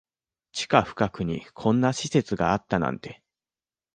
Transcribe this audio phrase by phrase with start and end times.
[0.51, 3.21] 地下深くにこんな施設があったなんて